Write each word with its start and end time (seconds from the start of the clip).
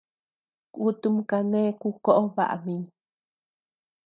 Kutum 0.73 1.15
kane 1.29 1.61
ku 1.79 1.87
koʼo 2.03 2.23
baʼa 2.35 2.55
mi. 2.65 2.75